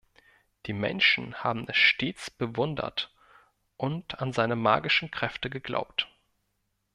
Die 0.65 0.73
Menschen 0.73 1.35
haben 1.43 1.67
es 1.67 1.77
stets 1.77 2.31
bewundert 2.31 3.13
und 3.77 4.19
an 4.19 4.33
seine 4.33 4.55
magischen 4.55 5.11
Kräfte 5.11 5.51
geglaubt. 5.51 6.07